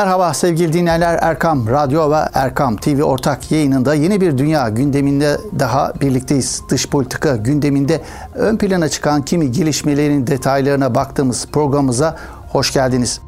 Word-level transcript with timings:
Merhaba 0.00 0.34
sevgili 0.34 0.72
dinleyenler 0.72 1.18
Erkam 1.22 1.68
Radyo 1.68 2.10
ve 2.10 2.16
Erkam 2.34 2.76
TV 2.76 3.02
ortak 3.02 3.52
yayınında 3.52 3.94
yeni 3.94 4.20
bir 4.20 4.38
dünya 4.38 4.68
gündeminde 4.68 5.36
daha 5.58 5.92
birlikteyiz. 6.00 6.62
Dış 6.68 6.88
politika 6.88 7.36
gündeminde 7.36 8.00
ön 8.34 8.56
plana 8.56 8.88
çıkan 8.88 9.22
kimi 9.22 9.52
gelişmelerin 9.52 10.26
detaylarına 10.26 10.94
baktığımız 10.94 11.46
programımıza 11.46 12.16
hoş 12.48 12.72
geldiniz. 12.72 13.20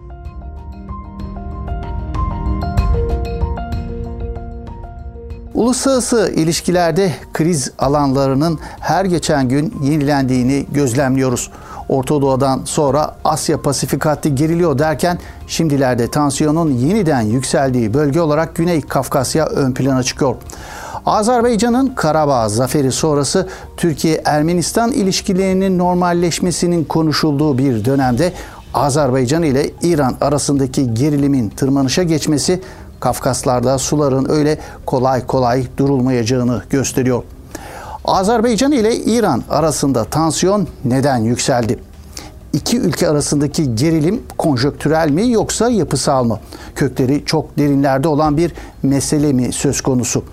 Uluslararası 5.54 6.32
ilişkilerde 6.36 7.12
kriz 7.32 7.73
alanlarının 7.79 8.59
her 8.80 9.04
geçen 9.04 9.48
gün 9.48 9.75
yenilendiğini 9.82 10.66
gözlemliyoruz. 10.73 11.50
Orta 11.89 12.20
Doğu'dan 12.20 12.61
sonra 12.64 13.16
Asya 13.25 13.62
Pasifik 13.62 14.07
hattı 14.07 14.29
geriliyor 14.29 14.79
derken 14.79 15.19
şimdilerde 15.52 16.11
tansiyonun 16.11 16.70
yeniden 16.70 17.20
yükseldiği 17.20 17.95
bölge 17.95 18.20
olarak 18.20 18.55
Güney 18.55 18.80
Kafkasya 18.80 19.47
ön 19.47 19.73
plana 19.73 20.02
çıkıyor. 20.02 20.34
Azerbaycan'ın 21.06 21.87
Karabağ 21.95 22.48
zaferi 22.48 22.92
sonrası 22.92 23.48
Türkiye-Ermenistan 23.77 24.92
ilişkilerinin 24.92 25.78
normalleşmesinin 25.78 26.84
konuşulduğu 26.84 27.59
bir 27.59 27.84
dönemde 27.84 28.33
Azerbaycan 28.75 29.42
ile 29.42 29.70
İran 29.83 30.15
arasındaki 30.20 30.95
gerilimin 30.95 31.48
tırmanışa 31.48 32.03
geçmesi 32.03 32.61
Kafkaslarda 33.00 33.78
suların 33.78 34.30
öyle 34.30 34.59
kolay 34.87 35.27
kolay 35.27 35.66
durulmayacağını 35.77 36.62
gösteriyor. 36.70 37.23
Azerbaycan 38.05 38.73
ile 38.73 38.97
İran 38.97 39.42
arasında 39.50 40.05
tansiyon 40.05 40.69
neden 40.84 41.19
yükseldi? 41.19 41.78
İki 42.52 42.79
ülke 42.79 43.09
arasındaki 43.09 43.74
gerilim 43.74 44.23
konjöktürel 44.38 45.11
mi 45.11 45.30
yoksa 45.30 45.70
yapısal 45.70 46.24
mı? 46.24 46.38
Kökleri 46.75 47.22
çok 47.27 47.58
derinlerde 47.58 48.08
olan 48.08 48.36
bir 48.36 48.53
mesele 48.83 49.33
mi 49.33 49.53
söz 49.53 49.81
konusu? 49.81 50.25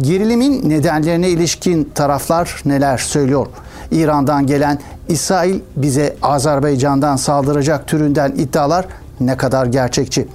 Gerilimin 0.00 0.70
nedenlerine 0.70 1.28
ilişkin 1.28 1.90
taraflar 1.94 2.62
neler 2.64 2.98
söylüyor? 2.98 3.46
İran'dan 3.90 4.46
gelen 4.46 4.78
İsrail 5.08 5.60
bize 5.76 6.16
Azerbaycan'dan 6.22 7.16
saldıracak 7.16 7.88
türünden 7.88 8.32
iddialar 8.32 8.86
ne 9.20 9.36
kadar 9.36 9.66
gerçekçi? 9.66 10.28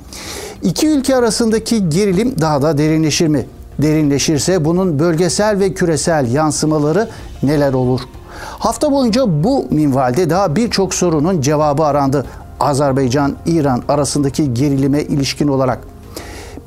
İki 0.64 0.88
ülke 0.88 1.16
arasındaki 1.16 1.90
gerilim 1.90 2.36
daha 2.42 2.62
da 2.62 2.78
derinleşir 2.78 3.28
mi? 3.28 3.46
Derinleşirse 3.82 4.66
bunun 4.66 5.00
bölgesel 5.00 5.60
ve 5.60 5.74
küresel 5.74 6.32
yansımaları 6.32 7.10
neler 7.44 7.74
olur? 7.74 8.02
Hafta 8.60 8.92
boyunca 8.92 9.44
bu 9.44 9.66
minvalde 9.70 10.30
daha 10.30 10.56
birçok 10.56 10.94
sorunun 10.94 11.42
cevabı 11.42 11.84
arandı. 11.84 12.26
Azerbaycan-İran 12.60 13.84
arasındaki 13.88 14.54
gerilime 14.54 15.02
ilişkin 15.02 15.48
olarak. 15.48 15.80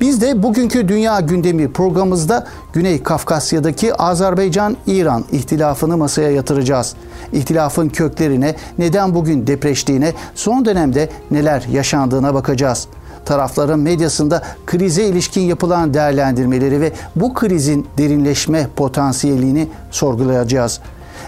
Biz 0.01 0.21
de 0.21 0.43
bugünkü 0.43 0.87
Dünya 0.87 1.19
Gündemi 1.19 1.71
programımızda 1.73 2.47
Güney 2.73 3.03
Kafkasya'daki 3.03 3.93
Azerbaycan-İran 3.93 5.25
ihtilafını 5.31 5.97
masaya 5.97 6.31
yatıracağız. 6.31 6.95
İhtilafın 7.33 7.89
köklerine, 7.89 8.55
neden 8.77 9.15
bugün 9.15 9.47
depreştiğine, 9.47 10.13
son 10.35 10.65
dönemde 10.65 11.09
neler 11.31 11.67
yaşandığına 11.71 12.33
bakacağız 12.33 12.87
tarafların 13.29 13.79
medyasında 13.79 14.41
krize 14.65 15.03
ilişkin 15.03 15.41
yapılan 15.41 15.93
değerlendirmeleri 15.93 16.81
ve 16.81 16.91
bu 17.15 17.33
krizin 17.33 17.87
derinleşme 17.97 18.67
potansiyelini 18.75 19.67
sorgulayacağız. 19.91 20.79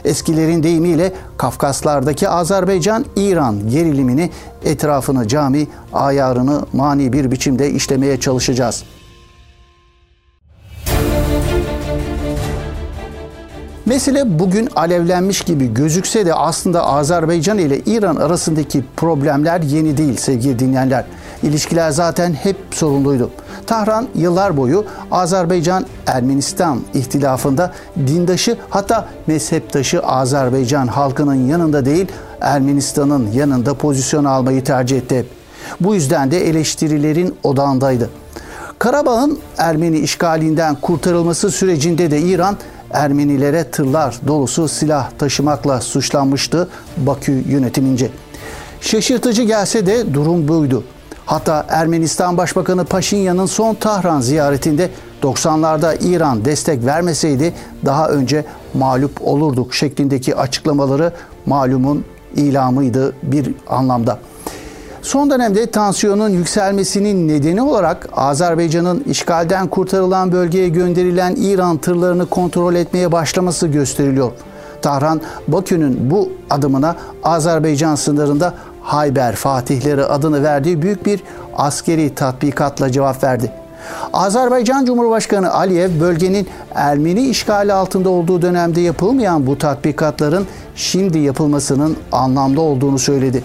Eskilerin 0.05 0.63
deyimiyle 0.63 1.13
Kafkaslardaki 1.37 2.29
Azerbaycan-İran 2.29 3.69
gerilimini 3.69 4.29
etrafını 4.65 5.27
cami, 5.27 5.67
ayarını 5.93 6.65
mani 6.73 7.13
bir 7.13 7.31
biçimde 7.31 7.71
işlemeye 7.71 8.19
çalışacağız. 8.19 8.83
Mesele 13.85 14.39
bugün 14.39 14.69
alevlenmiş 14.75 15.41
gibi 15.41 15.73
gözükse 15.73 16.25
de 16.25 16.33
aslında 16.33 16.87
Azerbaycan 16.87 17.57
ile 17.57 17.79
İran 17.79 18.15
arasındaki 18.15 18.83
problemler 18.97 19.61
yeni 19.61 19.97
değil 19.97 20.17
sevgili 20.17 20.59
dinleyenler. 20.59 21.05
İlişkiler 21.43 21.91
zaten 21.91 22.33
hep 22.33 22.57
sorunluydu. 22.71 23.29
Tahran 23.67 24.07
yıllar 24.15 24.57
boyu 24.57 24.85
Azerbaycan-Ermenistan 25.11 26.79
ihtilafında 26.93 27.71
dindaşı 28.07 28.57
hatta 28.69 29.07
mezheptaşı 29.27 29.99
Azerbaycan 29.99 30.87
halkının 30.87 31.47
yanında 31.47 31.85
değil 31.85 32.07
Ermenistan'ın 32.41 33.31
yanında 33.31 33.73
pozisyon 33.73 34.25
almayı 34.25 34.63
tercih 34.63 34.97
etti. 34.97 35.25
Bu 35.81 35.95
yüzden 35.95 36.31
de 36.31 36.47
eleştirilerin 36.49 37.35
odağındaydı. 37.43 38.09
Karabağ'ın 38.79 39.39
Ermeni 39.57 39.99
işgalinden 39.99 40.75
kurtarılması 40.75 41.51
sürecinde 41.51 42.11
de 42.11 42.21
İran 42.21 42.57
Ermenilere 42.91 43.63
tırlar 43.63 44.19
dolusu 44.27 44.67
silah 44.67 45.11
taşımakla 45.17 45.81
suçlanmıştı 45.81 46.69
Bakü 46.97 47.31
yönetimince. 47.31 48.09
Şaşırtıcı 48.81 49.43
gelse 49.43 49.85
de 49.85 50.13
durum 50.13 50.47
buydu. 50.47 50.83
Hatta 51.31 51.65
Ermenistan 51.69 52.37
Başbakanı 52.37 52.85
Paşinyan'ın 52.85 53.45
son 53.45 53.75
Tahran 53.75 54.21
ziyaretinde 54.21 54.89
90'larda 55.23 56.07
İran 56.07 56.45
destek 56.45 56.85
vermeseydi 56.85 57.53
daha 57.85 58.09
önce 58.09 58.45
mağlup 58.73 59.11
olurduk 59.21 59.73
şeklindeki 59.73 60.35
açıklamaları 60.35 61.13
malumun 61.45 62.05
ilamıydı 62.35 63.13
bir 63.23 63.53
anlamda. 63.67 64.19
Son 65.01 65.29
dönemde 65.29 65.71
tansiyonun 65.71 66.29
yükselmesinin 66.29 67.27
nedeni 67.27 67.61
olarak 67.61 68.09
Azerbaycan'ın 68.13 68.99
işgalden 68.99 69.67
kurtarılan 69.67 70.31
bölgeye 70.31 70.69
gönderilen 70.69 71.35
İran 71.35 71.77
tırlarını 71.77 72.25
kontrol 72.25 72.75
etmeye 72.75 73.11
başlaması 73.11 73.67
gösteriliyor. 73.67 74.31
Tahran, 74.81 75.21
Bakü'nün 75.47 76.11
bu 76.11 76.29
adımına 76.49 76.95
Azerbaycan 77.23 77.95
sınırında 77.95 78.53
Hayber 78.91 79.35
Fatihleri 79.35 80.05
adını 80.05 80.43
verdiği 80.43 80.81
büyük 80.81 81.05
bir 81.05 81.23
askeri 81.55 82.15
tatbikatla 82.15 82.91
cevap 82.91 83.23
verdi. 83.23 83.51
Azerbaycan 84.13 84.85
Cumhurbaşkanı 84.85 85.53
Aliyev 85.53 85.99
bölgenin 85.99 86.47
Ermeni 86.75 87.27
işgali 87.27 87.73
altında 87.73 88.09
olduğu 88.09 88.41
dönemde 88.41 88.81
yapılmayan 88.81 89.47
bu 89.47 89.57
tatbikatların 89.57 90.47
şimdi 90.75 91.19
yapılmasının 91.19 91.97
anlamlı 92.11 92.61
olduğunu 92.61 92.99
söyledi. 92.99 93.43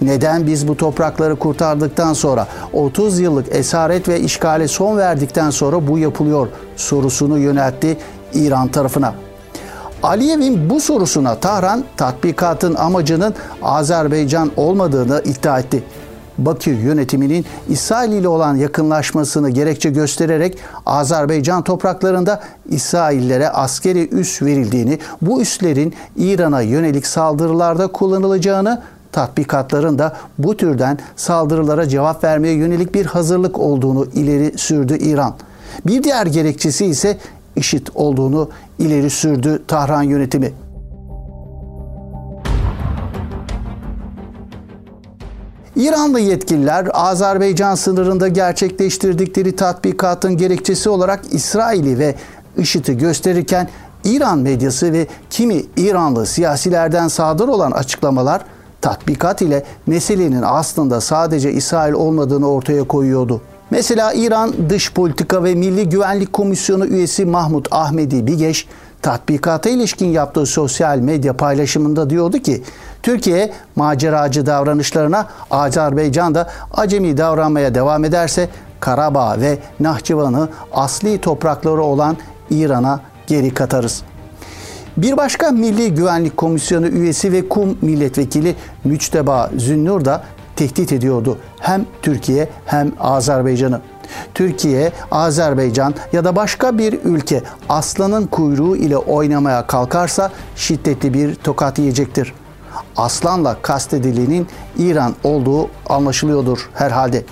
Neden 0.00 0.46
biz 0.46 0.68
bu 0.68 0.76
toprakları 0.76 1.36
kurtardıktan 1.36 2.12
sonra 2.12 2.46
30 2.72 3.20
yıllık 3.20 3.54
esaret 3.54 4.08
ve 4.08 4.20
işgale 4.20 4.68
son 4.68 4.96
verdikten 4.96 5.50
sonra 5.50 5.86
bu 5.86 5.98
yapılıyor 5.98 6.48
sorusunu 6.76 7.38
yöneltti 7.38 7.98
İran 8.34 8.68
tarafına. 8.68 9.25
Aliyev'in 10.02 10.70
bu 10.70 10.80
sorusuna 10.80 11.34
Tahran 11.34 11.84
tatbikatın 11.96 12.74
amacının 12.74 13.34
Azerbaycan 13.62 14.50
olmadığını 14.56 15.22
iddia 15.24 15.58
etti. 15.58 15.82
Bakü 16.38 16.70
yönetiminin 16.70 17.44
İsrail 17.68 18.12
ile 18.12 18.28
olan 18.28 18.56
yakınlaşmasını 18.56 19.50
gerekçe 19.50 19.90
göstererek 19.90 20.58
Azerbaycan 20.86 21.62
topraklarında 21.62 22.40
İsraillere 22.68 23.48
askeri 23.48 24.08
üs 24.14 24.42
verildiğini, 24.42 24.98
bu 25.22 25.40
üslerin 25.42 25.94
İran'a 26.16 26.60
yönelik 26.60 27.06
saldırılarda 27.06 27.86
kullanılacağını 27.86 28.82
tatbikatların 29.12 29.98
da 29.98 30.16
bu 30.38 30.56
türden 30.56 30.98
saldırılara 31.16 31.88
cevap 31.88 32.24
vermeye 32.24 32.54
yönelik 32.54 32.94
bir 32.94 33.06
hazırlık 33.06 33.58
olduğunu 33.58 34.06
ileri 34.14 34.58
sürdü 34.58 34.98
İran. 34.98 35.34
Bir 35.86 36.02
diğer 36.02 36.26
gerekçesi 36.26 36.86
ise 36.86 37.18
IŞİD 37.56 37.86
olduğunu 37.94 38.48
ileri 38.78 39.10
sürdü 39.10 39.62
Tahran 39.68 40.02
yönetimi. 40.02 40.52
İranlı 45.76 46.20
yetkililer 46.20 46.88
Azerbaycan 46.92 47.74
sınırında 47.74 48.28
gerçekleştirdikleri 48.28 49.56
tatbikatın 49.56 50.36
gerekçesi 50.36 50.88
olarak 50.88 51.20
İsrail'i 51.30 51.98
ve 51.98 52.14
IŞİD'i 52.56 52.98
gösterirken 52.98 53.68
İran 54.04 54.38
medyası 54.38 54.92
ve 54.92 55.06
kimi 55.30 55.62
İranlı 55.76 56.26
siyasilerden 56.26 57.08
sadır 57.08 57.48
olan 57.48 57.70
açıklamalar 57.70 58.44
tatbikat 58.80 59.42
ile 59.42 59.64
meselenin 59.86 60.42
aslında 60.42 61.00
sadece 61.00 61.52
İsrail 61.52 61.92
olmadığını 61.92 62.50
ortaya 62.50 62.84
koyuyordu. 62.84 63.40
Mesela 63.70 64.12
İran 64.12 64.70
Dış 64.70 64.92
Politika 64.92 65.44
ve 65.44 65.54
Milli 65.54 65.88
Güvenlik 65.88 66.32
Komisyonu 66.32 66.86
üyesi 66.86 67.24
Mahmut 67.24 67.68
Ahmedi 67.70 68.26
Bigeş 68.26 68.68
tatbikata 69.02 69.70
ilişkin 69.70 70.08
yaptığı 70.08 70.46
sosyal 70.46 70.98
medya 70.98 71.36
paylaşımında 71.36 72.10
diyordu 72.10 72.38
ki 72.38 72.62
Türkiye 73.02 73.52
maceracı 73.76 74.46
davranışlarına 74.46 75.26
Azerbaycan 75.50 76.34
da 76.34 76.50
acemi 76.74 77.16
davranmaya 77.16 77.74
devam 77.74 78.04
ederse 78.04 78.48
Karabağ 78.80 79.40
ve 79.40 79.58
Nahçıvan'ı 79.80 80.48
asli 80.72 81.18
toprakları 81.18 81.82
olan 81.82 82.16
İran'a 82.50 83.00
geri 83.26 83.54
katarız. 83.54 84.02
Bir 84.96 85.16
başka 85.16 85.50
Milli 85.50 85.94
Güvenlik 85.94 86.36
Komisyonu 86.36 86.86
üyesi 86.86 87.32
ve 87.32 87.48
KUM 87.48 87.78
milletvekili 87.82 88.54
Müçteba 88.84 89.50
Zünnur 89.56 90.04
da 90.04 90.24
tehdit 90.56 90.92
ediyordu. 90.92 91.38
Hem 91.66 91.86
Türkiye 92.02 92.48
hem 92.66 92.92
Azerbaycan'ı. 93.00 93.80
Türkiye, 94.34 94.92
Azerbaycan 95.10 95.94
ya 96.12 96.24
da 96.24 96.36
başka 96.36 96.78
bir 96.78 96.98
ülke 97.04 97.42
aslanın 97.68 98.26
kuyruğu 98.26 98.76
ile 98.76 98.96
oynamaya 98.96 99.66
kalkarsa 99.66 100.30
şiddetli 100.56 101.14
bir 101.14 101.34
tokat 101.34 101.78
yiyecektir. 101.78 102.34
Aslanla 102.96 103.56
kastedilenin 103.62 104.48
İran 104.78 105.14
olduğu 105.24 105.68
anlaşılıyordur 105.88 106.70
herhalde. 106.74 107.24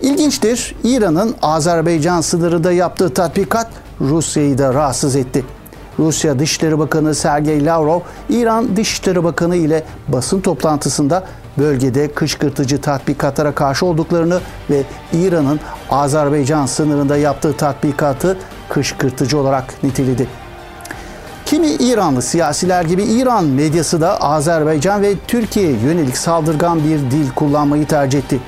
İlginçtir, 0.00 0.76
İran'ın 0.84 1.34
Azerbaycan 1.42 2.20
sınırında 2.20 2.72
yaptığı 2.72 3.14
tatbikat 3.14 3.68
Rusya'yı 4.00 4.58
da 4.58 4.74
rahatsız 4.74 5.16
etti. 5.16 5.44
Rusya 5.98 6.38
Dışişleri 6.38 6.78
Bakanı 6.78 7.14
Sergey 7.14 7.64
Lavrov, 7.64 8.00
İran 8.28 8.76
Dışişleri 8.76 9.24
Bakanı 9.24 9.56
ile 9.56 9.84
basın 10.08 10.40
toplantısında 10.40 11.24
bölgede 11.58 12.12
kışkırtıcı 12.12 12.80
tatbikatlara 12.80 13.54
karşı 13.54 13.86
olduklarını 13.86 14.40
ve 14.70 14.82
İran'ın 15.12 15.60
Azerbaycan 15.90 16.66
sınırında 16.66 17.16
yaptığı 17.16 17.56
tatbikatı 17.56 18.38
kışkırtıcı 18.68 19.38
olarak 19.38 19.82
niteledi. 19.82 20.28
Kimi 21.46 21.66
İranlı 21.66 22.22
siyasiler 22.22 22.84
gibi 22.84 23.02
İran 23.02 23.44
medyası 23.44 24.00
da 24.00 24.20
Azerbaycan 24.20 25.02
ve 25.02 25.14
Türkiye'ye 25.26 25.72
yönelik 25.72 26.16
saldırgan 26.16 26.78
bir 26.84 26.98
dil 26.98 27.30
kullanmayı 27.36 27.86
tercih 27.86 28.18
etti. 28.18 28.40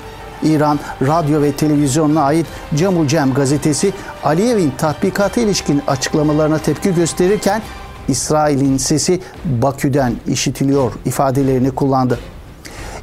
İran 0.42 0.78
radyo 1.02 1.42
ve 1.42 1.52
televizyonuna 1.52 2.22
ait 2.22 2.46
Camu 2.76 3.06
Cem 3.06 3.34
gazetesi 3.34 3.92
Aliyev'in 4.24 4.72
tatbikata 4.78 5.40
ilişkin 5.40 5.82
açıklamalarına 5.86 6.58
tepki 6.58 6.94
gösterirken 6.94 7.62
İsrail'in 8.08 8.76
sesi 8.76 9.20
Bakü'den 9.44 10.12
işitiliyor 10.26 10.92
ifadelerini 11.04 11.70
kullandı. 11.70 12.18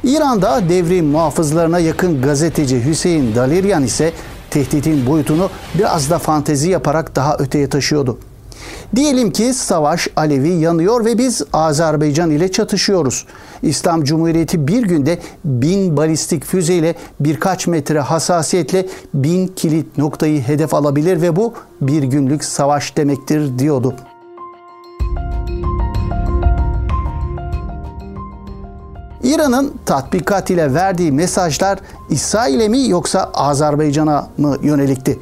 İran'da 0.04 0.68
devrim 0.68 1.06
muhafızlarına 1.06 1.78
yakın 1.78 2.22
gazeteci 2.22 2.84
Hüseyin 2.84 3.34
Daliryan 3.34 3.82
ise 3.82 4.12
tehditin 4.50 5.06
boyutunu 5.06 5.50
biraz 5.78 6.10
da 6.10 6.18
fantezi 6.18 6.70
yaparak 6.70 7.16
daha 7.16 7.36
öteye 7.36 7.68
taşıyordu. 7.68 8.18
Diyelim 8.96 9.30
ki 9.30 9.54
savaş 9.54 10.08
alevi 10.16 10.48
yanıyor 10.48 11.04
ve 11.04 11.18
biz 11.18 11.42
Azerbaycan 11.52 12.30
ile 12.30 12.52
çatışıyoruz. 12.52 13.26
İslam 13.62 14.04
Cumhuriyeti 14.04 14.68
bir 14.68 14.82
günde 14.82 15.18
bin 15.44 15.96
balistik 15.96 16.44
füzeyle 16.44 16.94
birkaç 17.20 17.66
metre 17.66 18.00
hassasiyetle 18.00 18.86
bin 19.14 19.46
kilit 19.46 19.98
noktayı 19.98 20.42
hedef 20.42 20.74
alabilir 20.74 21.22
ve 21.22 21.36
bu 21.36 21.54
bir 21.80 22.02
günlük 22.02 22.44
savaş 22.44 22.96
demektir 22.96 23.58
diyordu. 23.58 23.94
İran'ın 29.28 29.72
tatbikat 29.86 30.50
ile 30.50 30.74
verdiği 30.74 31.12
mesajlar 31.12 31.78
İsrail'e 32.10 32.68
mi 32.68 32.88
yoksa 32.88 33.30
Azerbaycan'a 33.34 34.28
mı 34.38 34.56
yönelikti? 34.62 35.18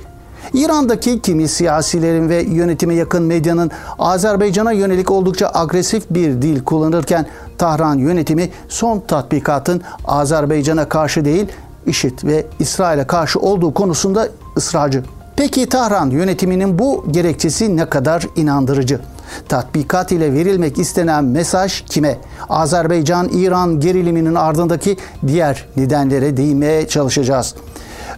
İran'daki 0.55 1.21
kimi 1.21 1.49
siyasilerin 1.49 2.29
ve 2.29 2.43
yönetime 2.43 2.95
yakın 2.95 3.23
medyanın 3.23 3.71
Azerbaycan'a 3.99 4.73
yönelik 4.73 5.11
oldukça 5.11 5.51
agresif 5.55 6.11
bir 6.11 6.43
dil 6.43 6.65
kullanırken 6.65 7.27
Tahran 7.59 7.99
yönetimi 7.99 8.51
son 8.69 9.01
tatbikatın 9.01 9.83
Azerbaycan'a 10.05 10.89
karşı 10.89 11.25
değil 11.25 11.47
IŞİD 11.87 12.25
ve 12.25 12.47
İsrail'e 12.59 13.07
karşı 13.07 13.41
olduğu 13.41 13.75
konusunda 13.75 14.29
ısrarcı. 14.57 15.03
Peki 15.37 15.69
Tahran 15.69 16.11
yönetiminin 16.11 16.79
bu 16.79 17.05
gerekçesi 17.11 17.77
ne 17.77 17.89
kadar 17.89 18.27
inandırıcı? 18.37 19.01
Tatbikat 19.49 20.13
ile 20.13 20.33
verilmek 20.33 20.79
istenen 20.79 21.25
mesaj 21.25 21.85
kime? 21.87 22.19
Azerbaycan-İran 22.49 23.81
geriliminin 23.81 24.35
ardındaki 24.35 24.97
diğer 25.27 25.67
nedenlere 25.77 26.37
değinmeye 26.37 26.89
çalışacağız. 26.89 27.55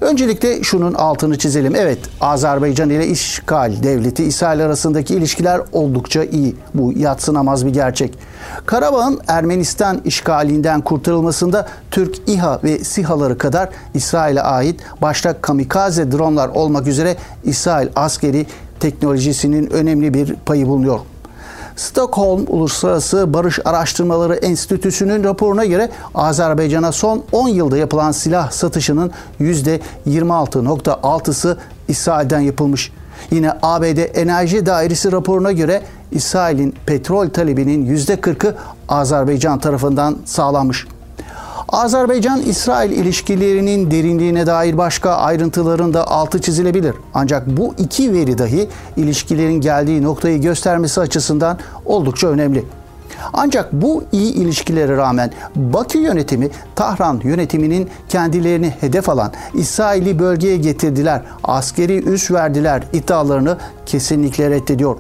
Öncelikle 0.01 0.63
şunun 0.63 0.95
altını 0.95 1.39
çizelim. 1.39 1.75
Evet, 1.77 1.99
Azerbaycan 2.21 2.91
ile 2.91 3.07
işgal 3.07 3.73
devleti 3.83 4.25
İsrail 4.25 4.65
arasındaki 4.65 5.15
ilişkiler 5.15 5.61
oldukça 5.73 6.25
iyi. 6.25 6.57
Bu 6.75 6.93
yatsınamaz 6.97 7.67
bir 7.67 7.71
gerçek. 7.71 8.19
Karabağ'ın 8.67 9.21
Ermenistan 9.29 10.01
işgalinden 10.05 10.81
kurtarılmasında 10.81 11.69
Türk 11.91 12.29
İHA 12.29 12.61
ve 12.65 12.85
SİHA'ları 12.85 13.39
kadar 13.39 13.69
İsrail'e 13.95 14.43
ait 14.43 14.81
başta 15.03 15.41
kamikaze 15.41 16.13
dronlar 16.13 16.49
olmak 16.49 16.87
üzere 16.87 17.17
İsrail 17.45 17.89
askeri 17.97 18.47
teknolojisinin 18.81 19.71
önemli 19.71 20.15
bir 20.15 20.35
payı 20.35 20.67
bulunuyor. 20.67 20.99
Stockholm 21.77 22.45
Uluslararası 22.49 23.35
Barış 23.35 23.59
Araştırmaları 23.65 24.35
Enstitüsü'nün 24.35 25.25
raporuna 25.25 25.65
göre 25.65 25.91
Azerbaycan'a 26.15 26.93
son 26.93 27.25
10 27.33 27.49
yılda 27.49 27.77
yapılan 27.77 28.13
silah 28.13 28.51
satışının 28.51 29.13
%26.6'sı 29.41 31.59
İsrail'den 31.89 32.41
yapılmış. 32.41 32.93
Yine 33.31 33.53
ABD 33.63 34.17
Enerji 34.17 34.67
Dairesi 34.67 35.13
raporuna 35.13 35.53
göre 35.53 35.83
İsrail'in 36.11 36.75
petrol 36.87 37.29
talebinin 37.29 37.97
%40'ı 37.97 38.57
Azerbaycan 38.89 39.59
tarafından 39.59 40.17
sağlanmış. 40.25 40.87
Azerbaycan-İsrail 41.69 42.91
ilişkilerinin 42.91 43.91
derinliğine 43.91 44.47
dair 44.47 44.79
başka 44.79 45.11
ayrıntıların 45.11 45.95
da 45.95 46.09
altı 46.09 46.41
çizilebilir. 46.41 46.95
Ancak 47.15 47.47
bu 47.47 47.75
iki 47.79 48.13
veri 48.13 48.39
dahi 48.39 48.69
ilişkilerin 48.97 49.61
geldiği 49.61 50.03
noktayı 50.03 50.41
göstermesi 50.41 51.01
açısından 51.01 51.59
oldukça 51.85 52.29
önemli. 52.29 52.65
Ancak 53.33 53.73
bu 53.73 54.05
iyi 54.13 54.35
ilişkilere 54.35 54.97
rağmen 54.97 55.31
Bakü 55.57 55.99
yönetimi 55.99 56.51
Tahran 56.77 57.21
yönetiminin 57.25 57.89
kendilerini 58.09 58.75
hedef 58.81 59.09
alan 59.09 59.33
İsrail'i 59.55 60.19
bölgeye 60.19 60.57
getirdiler, 60.57 61.23
askeri 61.45 62.09
üs 62.09 62.31
verdiler 62.31 62.83
iddialarını 62.93 63.57
kesinlikle 63.87 64.51
reddediyor. 64.51 64.97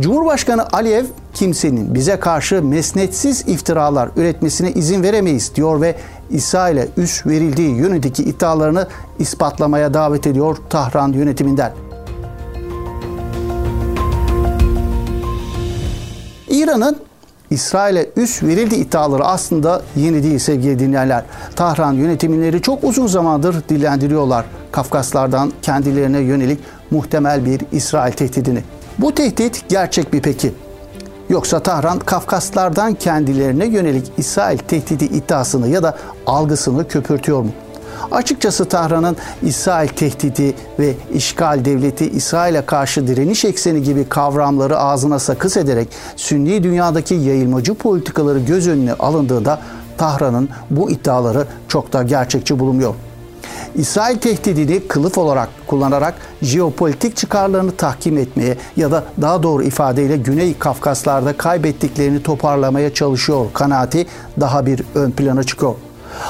Cumhurbaşkanı 0.00 0.66
Aliyev 0.72 1.04
kimsenin 1.34 1.94
bize 1.94 2.16
karşı 2.20 2.62
mesnetsiz 2.62 3.48
iftiralar 3.48 4.10
üretmesine 4.16 4.72
izin 4.72 5.02
veremeyiz 5.02 5.54
diyor 5.54 5.80
ve 5.80 5.94
İsrail'e 6.30 6.88
üs 6.96 7.26
verildiği 7.26 7.76
yönündeki 7.76 8.22
iddialarını 8.22 8.88
ispatlamaya 9.18 9.94
davet 9.94 10.26
ediyor 10.26 10.56
Tahran 10.70 11.12
yönetiminden. 11.12 11.72
İran'ın 16.48 16.96
İsrail'e 17.50 18.10
üs 18.16 18.42
verildi 18.42 18.74
iddiaları 18.74 19.24
aslında 19.24 19.82
yeni 19.96 20.22
değil 20.22 20.38
sevgili 20.38 20.78
dinleyenler. 20.78 21.24
Tahran 21.56 21.92
yönetimleri 21.92 22.62
çok 22.62 22.84
uzun 22.84 23.06
zamandır 23.06 23.68
dillendiriyorlar 23.68 24.44
Kafkaslardan 24.74 25.52
kendilerine 25.62 26.18
yönelik 26.18 26.60
muhtemel 26.90 27.46
bir 27.46 27.60
İsrail 27.72 28.12
tehdidini. 28.12 28.62
Bu 28.98 29.14
tehdit 29.14 29.68
gerçek 29.68 30.12
bir 30.12 30.22
peki? 30.22 30.54
Yoksa 31.28 31.60
Tahran 31.60 31.98
Kafkaslardan 31.98 32.94
kendilerine 32.94 33.66
yönelik 33.66 34.12
İsrail 34.16 34.58
tehdidi 34.58 35.04
iddiasını 35.04 35.68
ya 35.68 35.82
da 35.82 35.98
algısını 36.26 36.88
köpürtüyor 36.88 37.42
mu? 37.42 37.50
Açıkçası 38.10 38.64
Tahran'ın 38.64 39.16
İsrail 39.42 39.88
tehdidi 39.88 40.54
ve 40.78 40.94
işgal 41.14 41.64
devleti 41.64 42.10
İsrail'e 42.10 42.66
karşı 42.66 43.06
direniş 43.06 43.44
ekseni 43.44 43.82
gibi 43.82 44.08
kavramları 44.08 44.78
ağzına 44.78 45.18
sakız 45.18 45.56
ederek 45.56 45.88
Sünni 46.16 46.62
dünyadaki 46.62 47.14
yayılmacı 47.14 47.74
politikaları 47.74 48.38
göz 48.38 48.68
önüne 48.68 48.92
alındığında 48.92 49.60
Tahran'ın 49.98 50.48
bu 50.70 50.90
iddiaları 50.90 51.46
çok 51.68 51.92
da 51.92 52.02
gerçekçi 52.02 52.58
bulunmuyor. 52.58 52.94
İsrail 53.74 54.18
tehdidini 54.18 54.88
kılıf 54.88 55.18
olarak 55.18 55.48
kullanarak 55.66 56.14
jeopolitik 56.42 57.16
çıkarlarını 57.16 57.76
tahkim 57.76 58.18
etmeye 58.18 58.56
ya 58.76 58.90
da 58.90 59.04
daha 59.20 59.42
doğru 59.42 59.62
ifadeyle 59.62 60.16
Güney 60.16 60.58
Kafkaslar'da 60.58 61.36
kaybettiklerini 61.36 62.22
toparlamaya 62.22 62.94
çalışıyor 62.94 63.46
kanaati 63.52 64.06
daha 64.40 64.66
bir 64.66 64.82
ön 64.94 65.10
plana 65.10 65.42
çıkıyor. 65.44 65.74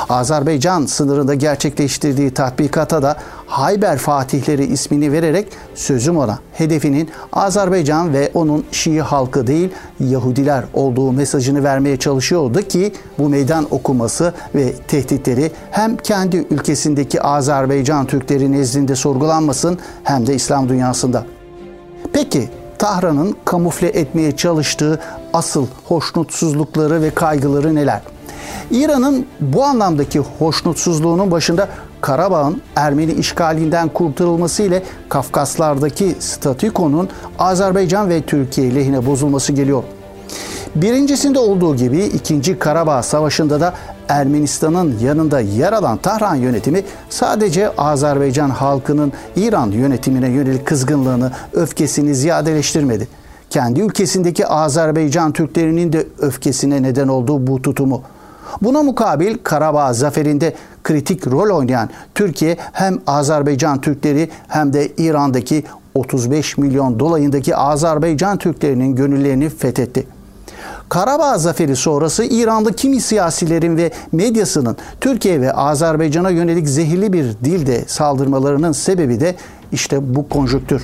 Azerbaycan 0.09 0.87
sınırında 0.87 1.35
gerçekleştirdiği 1.35 2.31
tatbikata 2.31 3.03
da 3.03 3.17
Hayber 3.47 3.99
Fatihleri 3.99 4.64
ismini 4.64 5.12
vererek 5.12 5.49
sözüm 5.75 6.17
ona 6.17 6.38
hedefinin 6.53 7.11
Azerbaycan 7.33 8.12
ve 8.12 8.31
onun 8.35 8.64
Şii 8.73 9.00
halkı 9.00 9.47
değil 9.47 9.71
Yahudiler 10.00 10.64
olduğu 10.75 11.12
mesajını 11.12 11.64
vermeye 11.64 11.97
çalışıyordu 11.97 12.62
ki 12.62 12.93
bu 13.19 13.29
meydan 13.29 13.67
okuması 13.71 14.35
ve 14.55 14.73
tehditleri 14.73 15.53
hem 15.71 15.97
kendi 15.97 16.37
ülkesindeki 16.37 17.23
Azerbaycan 17.23 18.07
Türkleri 18.07 18.53
nezdinde 18.53 18.97
sorgulanmasın 18.97 19.79
hem 20.05 20.26
de 20.26 20.35
İslam 20.35 20.69
dünyasında. 20.69 21.25
Peki 22.12 22.49
Tahran'ın 22.79 23.37
kamufle 23.45 23.88
etmeye 23.88 24.37
çalıştığı 24.37 25.00
asıl 25.33 25.67
hoşnutsuzlukları 25.85 27.03
ve 27.03 27.11
kaygıları 27.11 27.75
neler? 27.75 28.13
İran'ın 28.71 29.27
bu 29.41 29.65
anlamdaki 29.65 30.19
hoşnutsuzluğunun 30.39 31.31
başında 31.31 31.69
Karabağ'ın 32.01 32.63
Ermeni 32.77 33.13
işgalinden 33.13 33.89
kurtarılması 33.89 34.63
ile 34.63 34.83
Kafkaslardaki 35.09 36.17
statükonun 36.19 37.09
Azerbaycan 37.39 38.09
ve 38.09 38.23
Türkiye 38.23 38.75
lehine 38.75 39.07
bozulması 39.07 39.53
geliyor. 39.53 39.83
Birincisinde 40.75 41.39
olduğu 41.39 41.77
gibi 41.77 42.05
2. 42.05 42.59
Karabağ 42.59 43.03
Savaşı'nda 43.03 43.61
da 43.61 43.75
Ermenistan'ın 44.09 44.99
yanında 45.03 45.41
yer 45.41 45.73
alan 45.73 45.97
Tahran 45.97 46.35
yönetimi 46.35 46.83
sadece 47.11 47.71
Azerbaycan 47.77 48.51
halkının 48.51 49.13
İran 49.37 49.71
yönetimine 49.71 50.29
yönelik 50.29 50.67
kızgınlığını, 50.67 51.33
öfkesini 51.53 52.15
ziyadeleştirmedi. 52.15 53.09
Kendi 53.51 53.81
ülkesindeki 53.81 54.47
Azerbaycan 54.47 55.33
Türklerinin 55.33 55.93
de 55.93 56.07
öfkesine 56.19 56.83
neden 56.83 57.09
olduğu 57.09 57.47
bu 57.47 57.63
tutumu. 57.63 58.03
Buna 58.63 58.83
mukabil 58.83 59.37
Karabağ 59.43 59.93
zaferinde 59.93 60.55
kritik 60.85 61.27
rol 61.27 61.57
oynayan 61.57 61.91
Türkiye 62.15 62.57
hem 62.73 62.99
Azerbaycan 63.07 63.81
Türkleri 63.81 64.31
hem 64.49 64.73
de 64.73 64.89
İran'daki 64.99 65.65
35 65.95 66.59
milyon 66.59 66.99
dolayındaki 66.99 67.57
Azerbaycan 67.57 68.39
Türklerinin 68.39 68.97
gönüllerini 68.97 69.49
fethetti. 69.49 70.07
Karabağ 70.89 71.39
zaferi 71.39 71.77
sonrası 71.77 72.25
İranlı 72.25 72.73
kimi 72.73 73.01
siyasilerin 73.01 73.77
ve 73.77 73.91
medyasının 74.13 74.77
Türkiye 75.01 75.41
ve 75.41 75.53
Azerbaycan'a 75.53 76.31
yönelik 76.31 76.69
zehirli 76.69 77.13
bir 77.13 77.25
dilde 77.45 77.85
saldırmalarının 77.87 78.73
sebebi 78.73 79.21
de 79.21 79.35
işte 79.73 80.15
bu 80.15 80.29
konjüktür. 80.29 80.83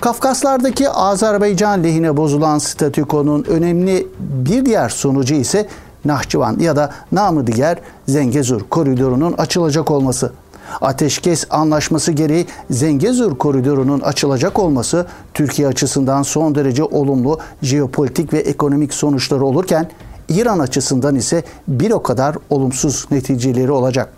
Kafkaslardaki 0.00 0.90
Azerbaycan 0.90 1.84
lehine 1.84 2.16
bozulan 2.16 2.58
statükonun 2.58 3.44
önemli 3.44 4.08
bir 4.18 4.66
diğer 4.66 4.88
sonucu 4.88 5.34
ise 5.34 5.68
Nahçıvan 6.04 6.58
ya 6.58 6.76
da 6.76 6.92
namı 7.12 7.46
diğer 7.46 7.78
Zengezur 8.08 8.60
koridorunun 8.60 9.32
açılacak 9.32 9.90
olması. 9.90 10.32
Ateşkes 10.80 11.46
anlaşması 11.50 12.12
gereği 12.12 12.46
Zengezur 12.70 13.38
koridorunun 13.38 14.00
açılacak 14.00 14.58
olması 14.58 15.06
Türkiye 15.34 15.68
açısından 15.68 16.22
son 16.22 16.54
derece 16.54 16.84
olumlu 16.84 17.38
jeopolitik 17.62 18.32
ve 18.32 18.38
ekonomik 18.38 18.94
sonuçları 18.94 19.44
olurken 19.44 19.90
İran 20.28 20.58
açısından 20.58 21.14
ise 21.14 21.44
bir 21.68 21.90
o 21.90 22.02
kadar 22.02 22.36
olumsuz 22.50 23.06
neticeleri 23.10 23.72
olacak. 23.72 24.12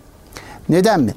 Neden 0.69 1.01
mi? 1.01 1.15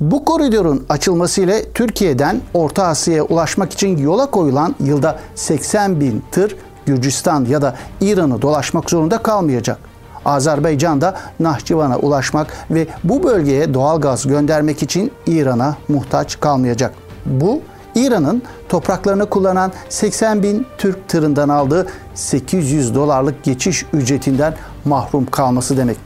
Bu 0.00 0.24
koridorun 0.24 0.86
açılması 0.88 1.40
ile 1.40 1.72
Türkiye'den 1.72 2.40
Orta 2.54 2.86
Asya'ya 2.86 3.24
ulaşmak 3.24 3.72
için 3.72 3.98
yola 3.98 4.30
koyulan 4.30 4.74
yılda 4.80 5.18
80 5.34 6.00
bin 6.00 6.24
tır 6.32 6.56
Gürcistan 6.86 7.44
ya 7.44 7.62
da 7.62 7.74
İran'ı 8.00 8.42
dolaşmak 8.42 8.90
zorunda 8.90 9.18
kalmayacak. 9.18 9.78
Azerbaycan 10.24 11.00
da 11.00 11.14
Nahçıvan'a 11.40 11.98
ulaşmak 11.98 12.46
ve 12.70 12.86
bu 13.04 13.22
bölgeye 13.22 13.74
doğal 13.74 14.00
gaz 14.00 14.26
göndermek 14.26 14.82
için 14.82 15.12
İran'a 15.26 15.76
muhtaç 15.88 16.40
kalmayacak. 16.40 16.94
Bu 17.26 17.60
İran'ın 17.94 18.42
topraklarını 18.68 19.26
kullanan 19.26 19.72
80 19.88 20.42
bin 20.42 20.66
Türk 20.78 21.08
tırından 21.08 21.48
aldığı 21.48 21.86
800 22.14 22.94
dolarlık 22.94 23.44
geçiş 23.44 23.86
ücretinden 23.92 24.54
mahrum 24.84 25.26
kalması 25.26 25.76
demek. 25.76 25.96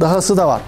Dahası 0.00 0.36
da 0.36 0.48
var. 0.48 0.60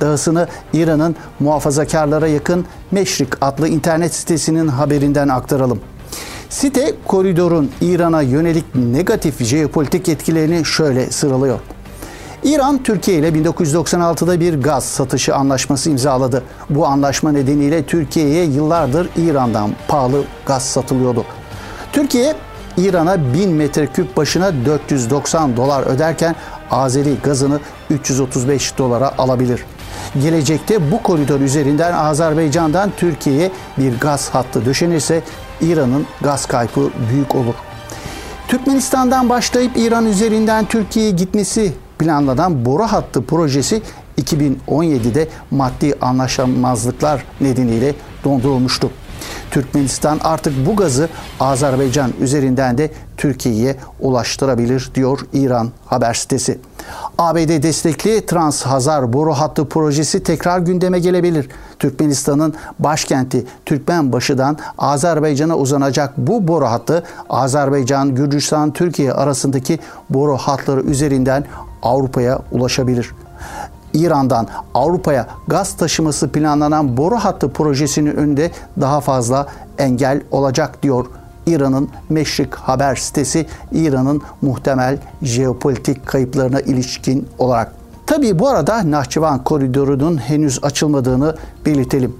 Dahasını 0.00 0.48
İran'ın 0.72 1.16
muhafazakarlara 1.40 2.28
yakın 2.28 2.66
Meşrik 2.90 3.28
adlı 3.40 3.68
internet 3.68 4.14
sitesinin 4.14 4.68
haberinden 4.68 5.28
aktaralım. 5.28 5.80
Site 6.48 6.94
koridorun 7.06 7.70
İran'a 7.80 8.22
yönelik 8.22 8.64
negatif 8.74 9.44
jeopolitik 9.44 10.08
etkilerini 10.08 10.64
şöyle 10.64 11.10
sıralıyor. 11.10 11.58
İran 12.44 12.82
Türkiye 12.82 13.18
ile 13.18 13.28
1996'da 13.28 14.40
bir 14.40 14.62
gaz 14.62 14.84
satışı 14.84 15.34
anlaşması 15.34 15.90
imzaladı. 15.90 16.42
Bu 16.70 16.86
anlaşma 16.86 17.32
nedeniyle 17.32 17.86
Türkiye'ye 17.86 18.44
yıllardır 18.44 19.08
İran'dan 19.16 19.70
pahalı 19.88 20.24
gaz 20.46 20.62
satılıyordu. 20.62 21.24
Türkiye 21.92 22.34
İran'a 22.76 23.34
1000 23.34 23.50
metreküp 23.50 24.16
başına 24.16 24.52
490 24.66 25.56
dolar 25.56 25.82
öderken 25.82 26.36
Azeri 26.70 27.14
gazını 27.22 27.60
335 27.90 28.78
dolara 28.78 29.18
alabilir. 29.18 29.64
Gelecekte 30.22 30.90
bu 30.90 31.02
koridor 31.02 31.40
üzerinden 31.40 31.92
Azerbaycan'dan 31.92 32.90
Türkiye'ye 32.96 33.50
bir 33.78 34.00
gaz 34.00 34.30
hattı 34.30 34.64
döşenirse 34.64 35.22
İran'ın 35.60 36.06
gaz 36.20 36.46
kaybı 36.46 36.90
büyük 37.10 37.34
olur. 37.34 37.54
Türkmenistan'dan 38.48 39.28
başlayıp 39.28 39.76
İran 39.76 40.06
üzerinden 40.06 40.64
Türkiye'ye 40.64 41.10
gitmesi 41.10 41.72
planlanan 41.98 42.64
boru 42.64 42.82
hattı 42.82 43.24
projesi 43.24 43.82
2017'de 44.22 45.28
maddi 45.50 45.94
anlaşamazlıklar 46.00 47.24
nedeniyle 47.40 47.94
dondurulmuştu. 48.24 48.90
Türkmenistan 49.50 50.20
artık 50.24 50.66
bu 50.66 50.76
gazı 50.76 51.08
Azerbaycan 51.40 52.12
üzerinden 52.20 52.78
de 52.78 52.90
Türkiye'ye 53.16 53.76
ulaştırabilir 54.00 54.90
diyor 54.94 55.20
İran 55.32 55.70
haber 55.86 56.14
sitesi. 56.14 56.58
ABD 57.18 57.62
destekli 57.62 58.26
Trans-Hazar 58.26 59.12
boru 59.12 59.32
hattı 59.32 59.68
projesi 59.68 60.22
tekrar 60.22 60.58
gündeme 60.58 60.98
gelebilir. 60.98 61.48
Türkmenistan'ın 61.78 62.54
başkenti 62.78 63.46
Türkmenbaşı'dan 63.66 64.58
Azerbaycan'a 64.78 65.56
uzanacak 65.56 66.12
bu 66.16 66.48
boru 66.48 66.66
hattı 66.66 67.02
Azerbaycan, 67.30 68.14
Gürcistan, 68.14 68.72
Türkiye 68.72 69.12
arasındaki 69.12 69.78
boru 70.10 70.36
hatları 70.36 70.80
üzerinden 70.80 71.44
Avrupa'ya 71.82 72.38
ulaşabilir. 72.52 73.14
İran'dan 73.94 74.48
Avrupa'ya 74.74 75.26
gaz 75.48 75.76
taşıması 75.76 76.32
planlanan 76.32 76.96
boru 76.96 77.16
hattı 77.16 77.52
projesinin 77.52 78.16
önünde 78.16 78.50
daha 78.80 79.00
fazla 79.00 79.46
engel 79.78 80.22
olacak 80.30 80.82
diyor 80.82 81.06
İran'ın 81.46 81.88
Meşrik 82.08 82.54
haber 82.54 82.96
sitesi 82.96 83.46
İran'ın 83.72 84.22
muhtemel 84.42 84.98
jeopolitik 85.22 86.06
kayıplarına 86.06 86.60
ilişkin 86.60 87.28
olarak. 87.38 87.72
Tabi 88.06 88.38
bu 88.38 88.48
arada 88.48 88.90
Nahçıvan 88.90 89.44
koridorunun 89.44 90.16
henüz 90.16 90.64
açılmadığını 90.64 91.36
belirtelim. 91.66 92.16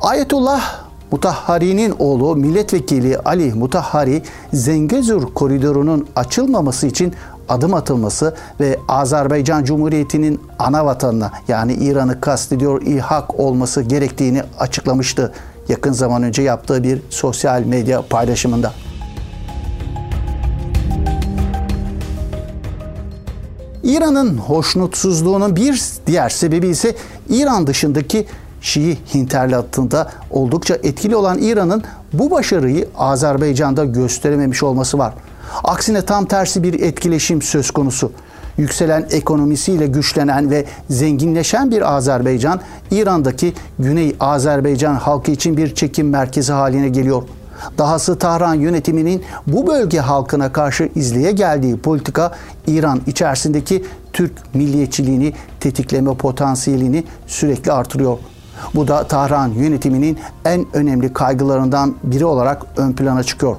Ayetullah 0.00 0.86
Mutahhari'nin 1.10 1.94
oğlu 1.98 2.36
milletvekili 2.36 3.18
Ali 3.18 3.54
Mutahhari 3.54 4.22
Zengezur 4.52 5.34
koridorunun 5.34 6.06
açılmaması 6.16 6.86
için 6.86 7.14
adım 7.48 7.74
atılması 7.74 8.34
ve 8.60 8.78
Azerbaycan 8.88 9.64
Cumhuriyeti'nin 9.64 10.40
ana 10.58 10.86
vatanına 10.86 11.32
yani 11.48 11.72
İran'ı 11.72 12.20
kastediyor 12.20 12.82
ilhak 12.82 13.40
olması 13.40 13.82
gerektiğini 13.82 14.42
açıklamıştı 14.58 15.32
yakın 15.68 15.92
zaman 15.92 16.22
önce 16.22 16.42
yaptığı 16.42 16.82
bir 16.82 17.00
sosyal 17.10 17.62
medya 17.62 18.02
paylaşımında. 18.02 18.72
İran'ın 23.82 24.38
hoşnutsuzluğunun 24.38 25.56
bir 25.56 25.82
diğer 26.06 26.28
sebebi 26.28 26.68
ise 26.68 26.94
İran 27.28 27.66
dışındaki 27.66 28.26
Şii 28.60 28.98
hinterlatında 29.14 30.10
oldukça 30.30 30.74
etkili 30.74 31.16
olan 31.16 31.38
İran'ın 31.38 31.82
bu 32.12 32.30
başarıyı 32.30 32.88
Azerbaycan'da 32.96 33.84
gösterememiş 33.84 34.62
olması 34.62 34.98
var. 34.98 35.14
Aksine 35.64 36.02
tam 36.02 36.26
tersi 36.26 36.62
bir 36.62 36.80
etkileşim 36.80 37.42
söz 37.42 37.70
konusu. 37.70 38.12
Yükselen 38.58 39.06
ekonomisiyle 39.10 39.86
güçlenen 39.86 40.50
ve 40.50 40.64
zenginleşen 40.90 41.70
bir 41.70 41.94
Azerbaycan, 41.96 42.60
İran'daki 42.90 43.52
Güney 43.78 44.16
Azerbaycan 44.20 44.94
halkı 44.94 45.30
için 45.30 45.56
bir 45.56 45.74
çekim 45.74 46.08
merkezi 46.08 46.52
haline 46.52 46.88
geliyor. 46.88 47.22
Dahası 47.78 48.18
Tahran 48.18 48.54
yönetiminin 48.54 49.22
bu 49.46 49.66
bölge 49.66 49.98
halkına 49.98 50.52
karşı 50.52 50.88
izleye 50.94 51.32
geldiği 51.32 51.76
politika 51.76 52.32
İran 52.66 53.00
içerisindeki 53.06 53.84
Türk 54.12 54.32
milliyetçiliğini 54.54 55.32
tetikleme 55.60 56.14
potansiyelini 56.14 57.04
sürekli 57.26 57.72
artırıyor. 57.72 58.18
Bu 58.74 58.88
da 58.88 59.06
Tahran 59.06 59.48
yönetiminin 59.48 60.18
en 60.44 60.66
önemli 60.72 61.12
kaygılarından 61.12 61.94
biri 62.02 62.24
olarak 62.24 62.62
ön 62.76 62.92
plana 62.92 63.22
çıkıyor. 63.22 63.56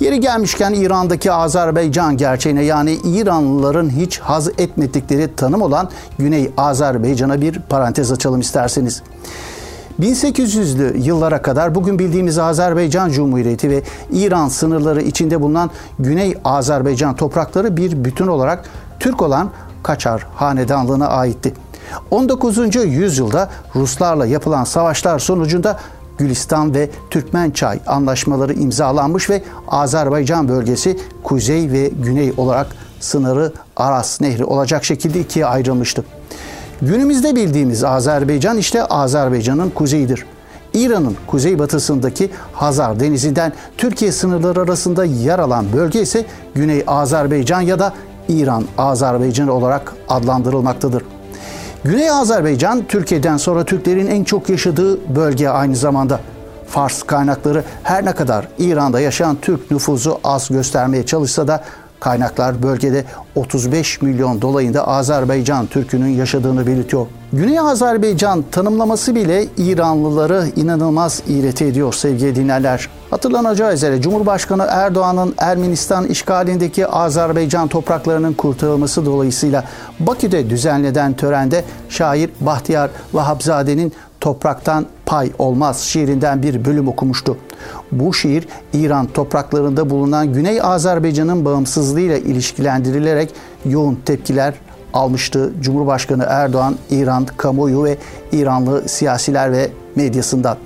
Yeri 0.00 0.20
gelmişken 0.20 0.72
İran'daki 0.72 1.32
Azerbaycan 1.32 2.16
gerçeğine 2.16 2.64
yani 2.64 2.98
İranlıların 3.04 3.90
hiç 3.90 4.18
haz 4.18 4.48
etmedikleri 4.48 5.36
tanım 5.36 5.62
olan 5.62 5.88
Güney 6.18 6.50
Azerbaycan'a 6.56 7.40
bir 7.40 7.58
parantez 7.58 8.12
açalım 8.12 8.40
isterseniz. 8.40 9.02
1800'lü 10.00 10.96
yıllara 10.98 11.42
kadar 11.42 11.74
bugün 11.74 11.98
bildiğimiz 11.98 12.38
Azerbaycan 12.38 13.10
Cumhuriyeti 13.10 13.70
ve 13.70 13.82
İran 14.12 14.48
sınırları 14.48 15.02
içinde 15.02 15.40
bulunan 15.40 15.70
Güney 15.98 16.34
Azerbaycan 16.44 17.16
toprakları 17.16 17.76
bir 17.76 18.04
bütün 18.04 18.26
olarak 18.26 18.64
Türk 19.00 19.22
olan 19.22 19.50
Kaçar 19.82 20.26
Hanedanlığı'na 20.34 21.08
aitti. 21.08 21.54
19. 22.10 22.76
yüzyılda 22.76 23.48
Ruslarla 23.76 24.26
yapılan 24.26 24.64
savaşlar 24.64 25.18
sonucunda 25.18 25.78
Gülistan 26.20 26.74
ve 26.74 26.90
Türkmençay 27.10 27.78
anlaşmaları 27.86 28.54
imzalanmış 28.54 29.30
ve 29.30 29.42
Azerbaycan 29.68 30.48
bölgesi 30.48 30.98
kuzey 31.22 31.72
ve 31.72 31.88
güney 31.88 32.32
olarak 32.36 32.66
sınırı 33.00 33.52
Aras 33.76 34.20
Nehri 34.20 34.44
olacak 34.44 34.84
şekilde 34.84 35.20
ikiye 35.20 35.46
ayrılmıştı. 35.46 36.04
Günümüzde 36.82 37.36
bildiğimiz 37.36 37.84
Azerbaycan 37.84 38.58
işte 38.58 38.84
Azerbaycan'ın 38.84 39.70
kuzeyidir. 39.70 40.26
İran'ın 40.74 41.16
kuzeybatısındaki 41.26 42.30
Hazar 42.52 43.00
Denizi'nden 43.00 43.52
Türkiye 43.78 44.12
sınırları 44.12 44.60
arasında 44.60 45.04
yer 45.04 45.38
alan 45.38 45.66
bölge 45.72 46.02
ise 46.02 46.24
Güney 46.54 46.84
Azerbaycan 46.86 47.60
ya 47.60 47.78
da 47.78 47.92
İran 48.28 48.64
Azerbaycan 48.78 49.48
olarak 49.48 49.94
adlandırılmaktadır. 50.08 51.02
Güney 51.84 52.10
Azerbaycan 52.10 52.84
Türkiye'den 52.88 53.36
sonra 53.36 53.64
Türklerin 53.64 54.06
en 54.06 54.24
çok 54.24 54.48
yaşadığı 54.48 55.14
bölge 55.16 55.48
aynı 55.48 55.76
zamanda. 55.76 56.20
Fars 56.66 57.02
kaynakları 57.02 57.64
her 57.82 58.04
ne 58.04 58.12
kadar 58.12 58.48
İran'da 58.58 59.00
yaşayan 59.00 59.36
Türk 59.42 59.70
nüfusu 59.70 60.20
az 60.24 60.48
göstermeye 60.48 61.06
çalışsa 61.06 61.48
da 61.48 61.64
kaynaklar 62.00 62.62
bölgede 62.62 63.04
35 63.34 64.02
milyon 64.02 64.42
dolayında 64.42 64.88
Azerbaycan 64.88 65.66
Türk'ünün 65.66 66.08
yaşadığını 66.08 66.66
belirtiyor. 66.66 67.06
Güney 67.32 67.58
Azerbaycan 67.58 68.44
tanımlaması 68.52 69.14
bile 69.14 69.46
İranlıları 69.56 70.46
inanılmaz 70.56 71.22
iğreti 71.28 71.64
ediyor 71.64 71.92
sevgili 71.92 72.34
dinlerler. 72.36 72.88
Hatırlanacağı 73.10 73.74
üzere 73.74 74.02
Cumhurbaşkanı 74.02 74.66
Erdoğan'ın 74.68 75.34
Ermenistan 75.38 76.06
işgalindeki 76.06 76.86
Azerbaycan 76.86 77.68
topraklarının 77.68 78.32
kurtarılması 78.32 79.06
dolayısıyla 79.06 79.64
Bakü'de 80.00 80.50
düzenlenen 80.50 81.12
törende 81.12 81.64
şair 81.88 82.30
Bahtiyar 82.40 82.90
Vahapzade'nin 83.12 83.92
Topraktan 84.20 84.86
Pay 85.06 85.32
Olmaz 85.38 85.80
şiirinden 85.80 86.42
bir 86.42 86.64
bölüm 86.64 86.88
okumuştu. 86.88 87.38
Bu 87.92 88.14
şiir 88.14 88.48
İran 88.72 89.06
topraklarında 89.06 89.90
bulunan 89.90 90.32
Güney 90.32 90.62
Azerbaycan'ın 90.62 91.44
bağımsızlığıyla 91.44 92.16
ilişkilendirilerek 92.16 93.34
yoğun 93.64 93.98
tepkiler 94.06 94.54
almıştı 94.92 95.52
Cumhurbaşkanı 95.60 96.26
Erdoğan, 96.28 96.76
İran 96.90 97.26
kamuoyu 97.36 97.84
ve 97.84 97.96
İranlı 98.32 98.88
siyasiler 98.88 99.52
ve 99.52 99.70
medyasından. 99.96 100.56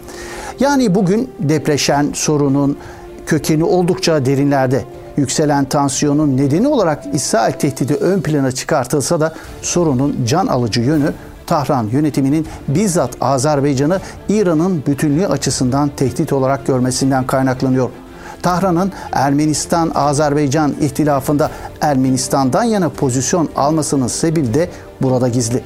Yani 0.60 0.94
bugün 0.94 1.30
depreşen 1.38 2.10
sorunun 2.14 2.78
kökeni 3.26 3.64
oldukça 3.64 4.26
derinlerde. 4.26 4.84
Yükselen 5.16 5.64
tansiyonun 5.64 6.36
nedeni 6.36 6.68
olarak 6.68 7.04
İsrail 7.12 7.52
tehdidi 7.52 7.94
ön 7.94 8.20
plana 8.20 8.52
çıkartılsa 8.52 9.20
da 9.20 9.34
sorunun 9.62 10.16
can 10.26 10.46
alıcı 10.46 10.80
yönü 10.80 11.12
Tahran 11.46 11.86
yönetiminin 11.86 12.46
bizzat 12.68 13.10
Azerbaycan'ı 13.20 14.00
İran'ın 14.28 14.82
bütünlüğü 14.86 15.26
açısından 15.26 15.90
tehdit 15.96 16.32
olarak 16.32 16.66
görmesinden 16.66 17.26
kaynaklanıyor. 17.26 17.90
Tahran'ın 18.42 18.92
Ermenistan-Azerbaycan 19.12 20.74
ihtilafında 20.80 21.50
Ermenistan'dan 21.80 22.64
yana 22.64 22.88
pozisyon 22.88 23.48
almasının 23.56 24.06
sebebi 24.06 24.54
de 24.54 24.68
burada 25.02 25.28
gizli. 25.28 25.62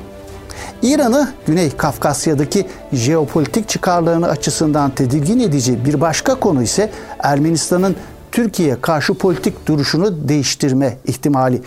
İran'ı 0.83 1.29
Güney 1.47 1.71
Kafkasya'daki 1.71 2.67
jeopolitik 2.93 3.69
çıkarlarını 3.69 4.29
açısından 4.29 4.91
tedirgin 4.91 5.41
edici 5.41 5.85
bir 5.85 6.01
başka 6.01 6.35
konu 6.35 6.63
ise 6.63 6.91
Ermenistan'ın 7.19 7.97
Türkiye'ye 8.33 8.81
karşı 8.81 9.15
politik 9.15 9.67
duruşunu 9.67 10.29
değiştirme 10.29 10.97
ihtimali. 11.07 11.63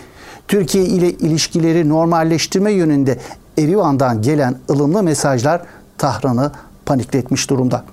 Türkiye 0.48 0.84
ile 0.84 1.10
ilişkileri 1.10 1.88
normalleştirme 1.88 2.72
yönünde 2.72 3.18
Erivan'dan 3.58 4.22
gelen 4.22 4.54
ılımlı 4.70 5.02
mesajlar 5.02 5.62
Tahran'ı 5.98 6.52
panikletmiş 6.86 7.50
durumda. 7.50 7.84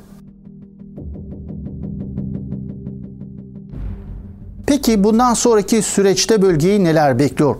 Peki 4.67 5.03
bundan 5.03 5.33
sonraki 5.33 5.81
süreçte 5.81 6.41
bölgeyi 6.41 6.83
neler 6.83 7.19
bekliyor? 7.19 7.55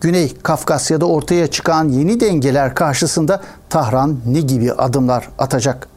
Güney 0.00 0.36
Kafkasya'da 0.42 1.06
ortaya 1.06 1.46
çıkan 1.46 1.88
yeni 1.88 2.20
dengeler 2.20 2.74
karşısında 2.74 3.40
Tahran 3.70 4.16
ne 4.26 4.40
gibi 4.40 4.72
adımlar 4.72 5.28
atacak? 5.38 5.88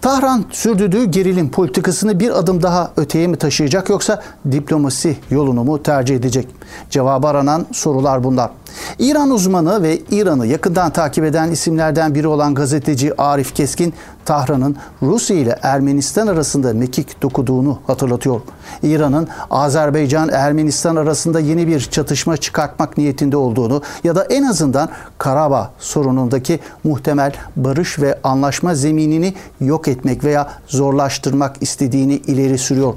Tahran 0.00 0.44
sürdürdüğü 0.50 1.04
gerilim 1.04 1.50
politikasını 1.50 2.20
bir 2.20 2.38
adım 2.38 2.62
daha 2.62 2.92
öteye 2.96 3.26
mi 3.26 3.36
taşıyacak 3.36 3.88
yoksa 3.88 4.22
diplomasi 4.52 5.16
yolunu 5.30 5.64
mu 5.64 5.82
tercih 5.82 6.16
edecek? 6.16 6.48
Cevabı 6.90 7.26
aranan 7.26 7.66
sorular 7.72 8.24
bunlar. 8.24 8.50
İran 8.98 9.30
uzmanı 9.30 9.82
ve 9.82 9.98
İran'ı 10.10 10.46
yakından 10.46 10.90
takip 10.90 11.24
eden 11.24 11.50
isimlerden 11.50 12.14
biri 12.14 12.26
olan 12.26 12.54
gazeteci 12.54 13.22
Arif 13.22 13.54
Keskin, 13.54 13.94
Tahran'ın 14.24 14.76
Rusya 15.02 15.36
ile 15.36 15.58
Ermenistan 15.62 16.26
arasında 16.26 16.72
mekik 16.72 17.22
dokuduğunu 17.22 17.78
hatırlatıyor. 17.86 18.40
İran'ın 18.82 19.28
Azerbaycan-Ermenistan 19.50 20.96
arasında 20.96 21.40
yeni 21.40 21.68
bir 21.68 21.80
çatışma 21.80 22.36
çıkartmak 22.36 22.98
niyetinde 22.98 23.36
olduğunu 23.36 23.82
ya 24.04 24.16
da 24.16 24.24
en 24.24 24.42
azından 24.42 24.90
Karabağ 25.18 25.70
sorunundaki 25.78 26.60
muhtemel 26.84 27.32
barış 27.56 27.98
ve 27.98 28.18
anlaşma 28.24 28.74
zeminini 28.74 29.34
yok 29.60 29.88
etmek 29.88 30.24
veya 30.24 30.48
zorlaştırmak 30.66 31.56
istediğini 31.60 32.14
ileri 32.14 32.58
sürüyor. 32.58 32.94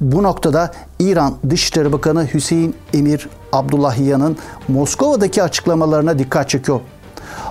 Bu 0.00 0.22
noktada 0.22 0.72
İran 0.98 1.34
Dışişleri 1.50 1.92
Bakanı 1.92 2.26
Hüseyin 2.34 2.74
Emir 2.94 3.28
Abdullahiyan'ın 3.52 4.36
Moskova'daki 4.68 5.42
açıklamalarına 5.42 6.18
dikkat 6.18 6.48
çekiyor. 6.48 6.80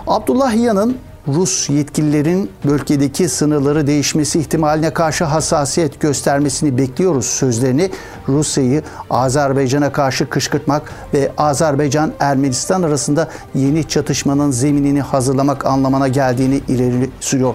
Abdullahiyan'ın 0.08 0.98
Rus 1.28 1.70
yetkililerin 1.70 2.52
bölgedeki 2.66 3.30
sınırları 3.30 3.88
değişmesi 3.88 4.40
ihtimaline 4.40 4.94
karşı 4.94 5.24
hassasiyet 5.24 6.00
göstermesini 6.00 6.78
bekliyoruz 6.78 7.26
sözlerini 7.26 7.92
Rusya'yı 8.30 8.84
Azerbaycan'a 9.10 9.92
karşı 9.92 10.30
kışkırtmak 10.30 10.92
ve 11.14 11.32
Azerbaycan-Ermenistan 11.38 12.84
arasında 12.84 13.28
yeni 13.56 13.88
çatışmanın 13.88 14.52
zeminini 14.52 15.02
hazırlamak 15.02 15.66
anlamına 15.66 16.08
geldiğini 16.08 16.62
ileri 16.68 17.10
sürüyor. 17.20 17.54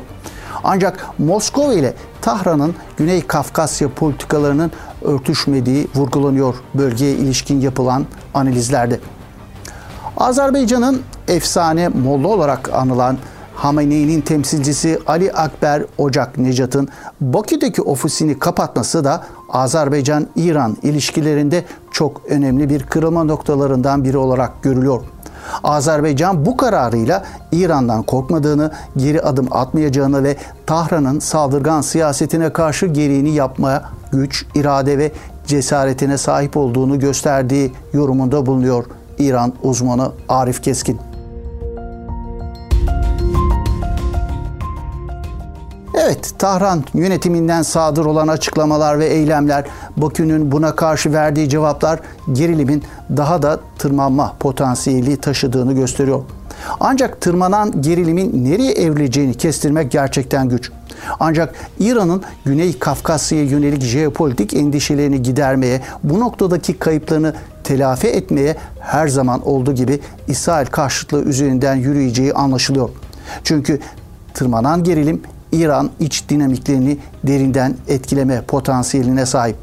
Ancak 0.64 1.06
Moskova 1.18 1.74
ile 1.74 1.94
Tahran'ın 2.20 2.74
Güney 2.96 3.26
Kafkasya 3.26 3.88
politikalarının 3.94 4.72
örtüşmediği 5.02 5.88
vurgulanıyor 5.94 6.54
bölgeye 6.74 7.12
ilişkin 7.12 7.60
yapılan 7.60 8.06
analizlerde. 8.34 9.00
Azerbaycan'ın 10.16 11.02
efsane 11.28 11.88
Molla 11.88 12.28
olarak 12.28 12.74
anılan 12.74 13.18
Hamene'nin 13.54 14.20
temsilcisi 14.20 14.98
Ali 15.06 15.32
Akber 15.32 15.82
Ocak 15.98 16.38
Necat'ın 16.38 16.88
Bakü'deki 17.20 17.82
ofisini 17.82 18.38
kapatması 18.38 19.04
da 19.04 19.24
Azerbaycan-İran 19.48 20.76
ilişkilerinde 20.82 21.64
çok 21.90 22.22
önemli 22.28 22.70
bir 22.70 22.82
kırılma 22.82 23.24
noktalarından 23.24 24.04
biri 24.04 24.16
olarak 24.16 24.62
görülüyor. 24.62 25.02
Azerbaycan 25.64 26.46
bu 26.46 26.56
kararıyla 26.56 27.24
İran'dan 27.52 28.02
korkmadığını, 28.02 28.72
geri 28.96 29.22
adım 29.22 29.48
atmayacağını 29.50 30.24
ve 30.24 30.36
Tahran'ın 30.66 31.18
saldırgan 31.18 31.80
siyasetine 31.80 32.52
karşı 32.52 32.86
gereğini 32.86 33.30
yapmaya 33.30 33.82
güç, 34.12 34.46
irade 34.54 34.98
ve 34.98 35.12
cesaretine 35.46 36.18
sahip 36.18 36.56
olduğunu 36.56 36.98
gösterdiği 36.98 37.72
yorumunda 37.92 38.46
bulunuyor 38.46 38.84
İran 39.18 39.52
uzmanı 39.62 40.12
Arif 40.28 40.62
Keskin. 40.62 40.98
Evet, 45.94 46.30
Tahran 46.38 46.84
yönetiminden 46.94 47.62
sadır 47.62 48.04
olan 48.04 48.28
açıklamalar 48.28 48.98
ve 48.98 49.06
eylemler, 49.06 49.64
Bakü'nün 49.96 50.52
buna 50.52 50.76
karşı 50.76 51.12
verdiği 51.12 51.48
cevaplar 51.48 52.00
gerilimin 52.32 52.82
daha 53.16 53.42
da 53.42 53.60
tırmanma 53.78 54.34
potansiyeli 54.40 55.16
taşıdığını 55.16 55.72
gösteriyor. 55.72 56.22
Ancak 56.80 57.20
tırmanan 57.20 57.82
gerilimin 57.82 58.44
nereye 58.44 58.72
evrileceğini 58.72 59.34
kestirmek 59.34 59.90
gerçekten 59.90 60.48
güç. 60.48 60.72
Ancak 61.20 61.54
İran'ın 61.80 62.22
Güney 62.44 62.78
Kafkasya'ya 62.78 63.44
yönelik 63.44 63.82
jeopolitik 63.82 64.54
endişelerini 64.54 65.22
gidermeye, 65.22 65.80
bu 66.04 66.20
noktadaki 66.20 66.78
kayıplarını 66.78 67.34
telafi 67.64 68.06
etmeye 68.06 68.56
her 68.80 69.08
zaman 69.08 69.48
olduğu 69.48 69.74
gibi 69.74 70.00
İsrail 70.28 70.66
karşıtlığı 70.66 71.22
üzerinden 71.22 71.74
yürüyeceği 71.74 72.32
anlaşılıyor. 72.32 72.88
Çünkü 73.44 73.80
tırmanan 74.34 74.84
gerilim 74.84 75.22
İran 75.52 75.90
iç 76.00 76.28
dinamiklerini 76.28 76.98
derinden 77.24 77.76
etkileme 77.88 78.42
potansiyeline 78.42 79.26
sahip. 79.26 79.56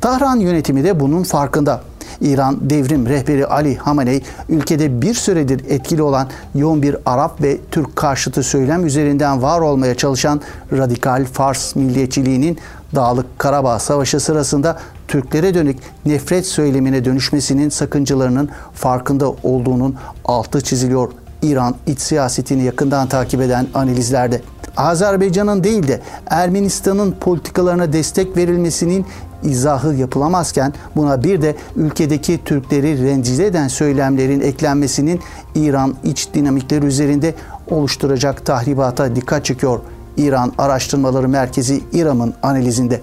Tahran 0.00 0.36
yönetimi 0.36 0.84
de 0.84 1.00
bunun 1.00 1.22
farkında. 1.22 1.80
İran 2.22 2.70
devrim 2.70 3.06
rehberi 3.06 3.46
Ali 3.46 3.76
Hamenei 3.76 4.22
ülkede 4.48 5.02
bir 5.02 5.14
süredir 5.14 5.64
etkili 5.68 6.02
olan 6.02 6.28
yoğun 6.54 6.82
bir 6.82 6.96
Arap 7.06 7.42
ve 7.42 7.58
Türk 7.70 7.96
karşıtı 7.96 8.42
söylem 8.42 8.86
üzerinden 8.86 9.42
var 9.42 9.60
olmaya 9.60 9.94
çalışan 9.94 10.40
radikal 10.72 11.24
Fars 11.24 11.76
milliyetçiliğinin 11.76 12.58
Dağlık 12.94 13.38
Karabağ 13.38 13.78
Savaşı 13.78 14.20
sırasında 14.20 14.78
Türklere 15.08 15.54
dönük 15.54 15.78
nefret 16.06 16.46
söylemine 16.46 17.04
dönüşmesinin 17.04 17.68
sakıncalarının 17.68 18.48
farkında 18.74 19.30
olduğunun 19.30 19.96
altı 20.24 20.60
çiziliyor 20.60 21.12
İran 21.42 21.74
iç 21.86 22.00
siyasetini 22.00 22.62
yakından 22.62 23.08
takip 23.08 23.40
eden 23.40 23.66
analizlerde. 23.74 24.40
Azerbaycan'ın 24.76 25.64
değil 25.64 25.88
de 25.88 26.00
Ermenistan'ın 26.26 27.12
politikalarına 27.12 27.92
destek 27.92 28.36
verilmesinin 28.36 29.06
izahı 29.42 29.94
yapılamazken 29.94 30.72
buna 30.96 31.24
bir 31.24 31.42
de 31.42 31.56
ülkedeki 31.76 32.44
Türkleri 32.44 33.04
rencide 33.04 33.46
eden 33.46 33.68
söylemlerin 33.68 34.40
eklenmesinin 34.40 35.20
İran 35.54 35.94
iç 36.04 36.28
dinamikleri 36.34 36.86
üzerinde 36.86 37.34
oluşturacak 37.70 38.46
tahribata 38.46 39.16
dikkat 39.16 39.44
çekiyor 39.44 39.80
İran 40.16 40.52
Araştırmaları 40.58 41.28
Merkezi 41.28 41.80
İRAM'ın 41.92 42.34
analizinde. 42.42 43.00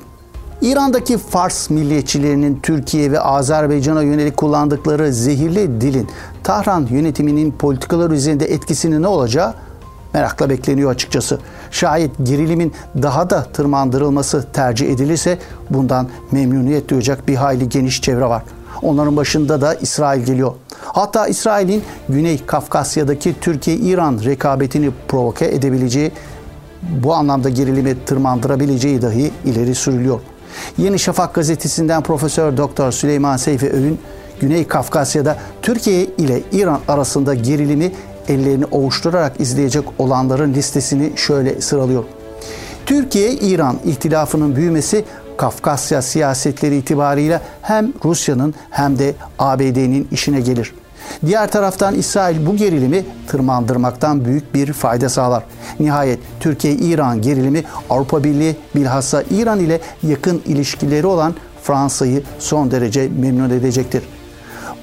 İran'daki 0.61 1.17
Fars 1.17 1.69
milliyetçilerinin 1.69 2.59
Türkiye 2.63 3.11
ve 3.11 3.19
Azerbaycan'a 3.19 4.01
yönelik 4.01 4.37
kullandıkları 4.37 5.13
zehirli 5.13 5.81
dilin 5.81 6.07
Tahran 6.43 6.87
yönetiminin 6.91 7.51
politikalar 7.51 8.11
üzerinde 8.11 8.45
etkisinin 8.45 9.01
ne 9.01 9.07
olacağı 9.07 9.53
merakla 10.13 10.49
bekleniyor 10.49 10.91
açıkçası. 10.91 11.39
Şayet 11.71 12.11
gerilimin 12.23 12.73
daha 13.01 13.29
da 13.29 13.43
tırmandırılması 13.43 14.45
tercih 14.53 14.89
edilirse 14.89 15.37
bundan 15.69 16.07
memnuniyet 16.31 16.89
duyacak 16.89 17.27
bir 17.27 17.35
hayli 17.35 17.69
geniş 17.69 18.01
çevre 18.01 18.25
var. 18.25 18.43
Onların 18.81 19.17
başında 19.17 19.61
da 19.61 19.73
İsrail 19.73 20.23
geliyor. 20.23 20.53
Hatta 20.81 21.27
İsrail'in 21.27 21.83
Güney 22.09 22.45
Kafkasya'daki 22.45 23.39
Türkiye-İran 23.41 24.19
rekabetini 24.25 24.91
provoke 25.07 25.45
edebileceği, 25.45 26.11
bu 26.81 27.13
anlamda 27.13 27.49
gerilimi 27.49 28.05
tırmandırabileceği 28.05 29.01
dahi 29.01 29.31
ileri 29.45 29.75
sürülüyor. 29.75 30.19
Yeni 30.77 30.99
Şafak 30.99 31.33
gazetesinden 31.33 32.03
Profesör 32.03 32.57
Doktor 32.57 32.91
Süleyman 32.91 33.37
Seyfi 33.37 33.69
Öğün, 33.71 33.99
Güney 34.39 34.67
Kafkasya'da 34.67 35.37
Türkiye 35.61 36.05
ile 36.05 36.41
İran 36.51 36.79
arasında 36.87 37.33
gerilimi 37.33 37.91
ellerini 38.29 38.65
ovuşturarak 38.65 39.39
izleyecek 39.39 39.83
olanların 39.97 40.53
listesini 40.53 41.11
şöyle 41.15 41.61
sıralıyor. 41.61 42.03
Türkiye-İran 42.85 43.77
ihtilafının 43.85 44.55
büyümesi 44.55 45.05
Kafkasya 45.37 46.01
siyasetleri 46.01 46.77
itibarıyla 46.77 47.41
hem 47.61 47.93
Rusya'nın 48.05 48.53
hem 48.69 48.99
de 48.99 49.13
ABD'nin 49.39 50.07
işine 50.11 50.41
gelir. 50.41 50.73
Diğer 51.25 51.51
taraftan 51.51 51.95
İsrail 51.95 52.45
bu 52.45 52.55
gerilimi 52.55 53.05
tırmandırmaktan 53.27 54.25
büyük 54.25 54.53
bir 54.53 54.73
fayda 54.73 55.09
sağlar. 55.09 55.43
Nihayet 55.79 56.19
Türkiye-İran 56.39 57.21
gerilimi 57.21 57.63
Avrupa 57.89 58.23
Birliği 58.23 58.55
bilhassa 58.75 59.23
İran 59.31 59.59
ile 59.59 59.81
yakın 60.03 60.41
ilişkileri 60.45 61.07
olan 61.07 61.35
Fransa'yı 61.63 62.23
son 62.39 62.71
derece 62.71 63.09
memnun 63.19 63.49
edecektir. 63.49 64.03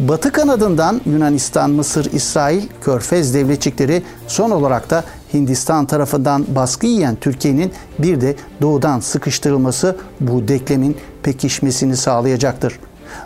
Batı 0.00 0.32
kanadından 0.32 1.00
Yunanistan, 1.06 1.70
Mısır, 1.70 2.12
İsrail, 2.12 2.62
Körfez 2.80 3.34
devletçikleri 3.34 4.02
son 4.26 4.50
olarak 4.50 4.90
da 4.90 5.04
Hindistan 5.34 5.86
tarafından 5.86 6.46
baskı 6.54 6.86
yiyen 6.86 7.16
Türkiye'nin 7.16 7.72
bir 7.98 8.20
de 8.20 8.36
doğudan 8.62 9.00
sıkıştırılması 9.00 9.96
bu 10.20 10.48
denklemin 10.48 10.96
pekişmesini 11.22 11.96
sağlayacaktır. 11.96 12.78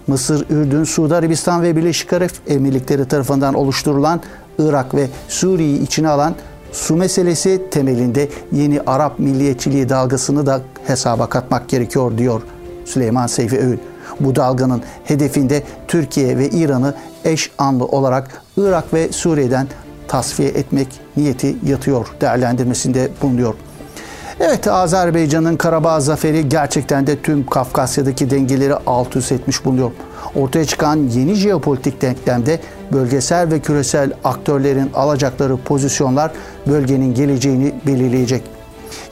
Mısır, 0.07 0.47
Ürdün, 0.51 0.85
Suudi 0.85 1.15
Arabistan 1.15 1.63
ve 1.63 1.77
Birleşik 1.77 2.13
Arap 2.13 2.31
Emirlikleri 2.49 3.09
tarafından 3.09 3.55
oluşturulan 3.55 4.21
Irak 4.59 4.95
ve 4.95 5.09
Suriye'yi 5.29 5.83
içine 5.83 6.09
alan 6.09 6.35
su 6.73 6.97
meselesi 6.97 7.63
temelinde 7.71 8.29
yeni 8.53 8.81
Arap 8.81 9.19
milliyetçiliği 9.19 9.89
dalgasını 9.89 10.47
da 10.47 10.61
hesaba 10.87 11.29
katmak 11.29 11.69
gerekiyor 11.69 12.19
diyor 12.19 12.43
Süleyman 12.85 13.27
Seyfi 13.27 13.59
Öğün. 13.59 13.90
Bu 14.21 14.37
dalganın 14.37 14.83
hedefinde 15.05 15.63
Türkiye 15.89 16.39
ve 16.39 16.49
İran'ı 16.49 16.95
eş 17.25 17.51
anlı 17.59 17.85
olarak 17.85 18.43
Irak 18.57 18.95
ve 18.95 19.13
Suriye'den 19.13 19.67
tasfiye 20.09 20.49
etmek 20.49 21.01
niyeti 21.17 21.57
yatıyor 21.67 22.07
değerlendirmesinde 22.21 23.09
bulunuyor. 23.23 23.55
Evet 24.41 24.69
Azerbaycan'ın 24.69 25.57
Karabağ 25.57 26.01
zaferi 26.01 26.49
gerçekten 26.49 27.07
de 27.07 27.23
tüm 27.23 27.47
Kafkasya'daki 27.47 28.31
dengeleri 28.31 28.75
alt 28.75 29.17
üst 29.17 29.33
etmiş 29.33 29.65
bulunuyor. 29.65 29.91
Ortaya 30.35 30.65
çıkan 30.65 30.97
yeni 30.97 31.35
jeopolitik 31.35 32.03
denklemde 32.03 32.61
bölgesel 32.93 33.51
ve 33.51 33.61
küresel 33.61 34.13
aktörlerin 34.25 34.91
alacakları 34.95 35.57
pozisyonlar 35.57 36.33
bölgenin 36.67 37.15
geleceğini 37.15 37.75
belirleyecek. 37.87 38.60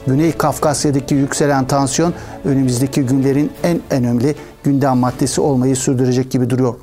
Güney 0.07 0.31
Kafkasya'daki 0.31 1.15
yükselen 1.15 1.67
tansiyon 1.67 2.13
önümüzdeki 2.45 3.01
günlerin 3.01 3.51
en 3.63 3.81
önemli 3.89 4.35
gündem 4.63 4.97
maddesi 4.97 5.41
olmayı 5.41 5.75
sürdürecek 5.75 6.31
gibi 6.31 6.49
duruyor. 6.49 6.75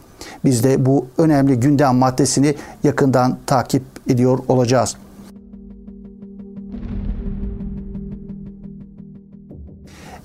Biz 0.44 0.64
de 0.64 0.86
bu 0.86 1.06
önemli 1.18 1.60
gündem 1.60 1.96
maddesini 1.96 2.54
yakından 2.84 3.38
takip 3.46 3.82
ediyor 4.08 4.38
olacağız. 4.48 4.96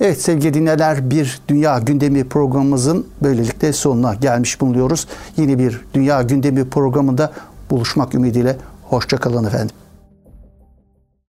Evet 0.02 0.22
sevgili 0.22 0.54
dinleyenler 0.54 1.10
bir 1.10 1.42
Dünya 1.48 1.80
Gündemi 1.80 2.24
programımızın 2.24 3.08
böylelikle 3.24 3.74
sonuna 3.74 4.14
gelmiş 4.14 4.62
bulunuyoruz. 4.62 5.08
Yeni 5.38 5.60
bir 5.60 5.82
Dünya 5.94 6.22
Gündemi 6.22 6.70
programında 6.70 7.32
buluşmak 7.70 8.16
ümidiyle 8.16 8.58
hoşçakalın 8.84 9.46
efendim. 9.46 9.81